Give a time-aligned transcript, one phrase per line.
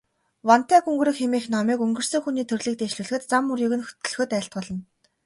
[0.47, 4.81] Вантай гүнгэрэг хэмээх номыг өнгөрсөн хүний төрлийг дээшлүүлэхэд, зам мөрийг нь хөтлөхөд айлтгуулна.